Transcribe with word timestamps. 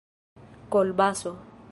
kolbaso 0.71 1.31